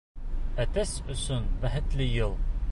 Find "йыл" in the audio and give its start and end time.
2.19-2.37